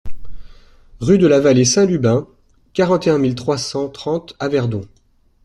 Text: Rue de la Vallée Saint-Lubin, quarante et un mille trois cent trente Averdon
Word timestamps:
Rue 0.99 1.19
de 1.19 1.27
la 1.27 1.39
Vallée 1.39 1.63
Saint-Lubin, 1.63 2.27
quarante 2.73 3.05
et 3.05 3.11
un 3.11 3.19
mille 3.19 3.35
trois 3.35 3.59
cent 3.59 3.87
trente 3.87 4.35
Averdon 4.39 4.81